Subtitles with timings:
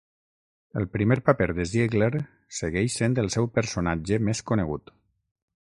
[0.79, 2.09] El primer paper de Ziegler
[2.61, 4.95] segueix sent el seu personatge més conegut.